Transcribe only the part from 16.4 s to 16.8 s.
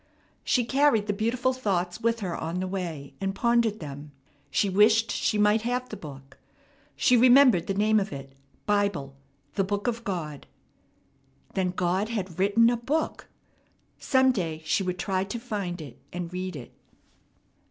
it.